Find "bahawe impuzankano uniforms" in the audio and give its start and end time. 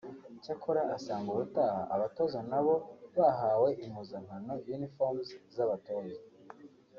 3.17-5.27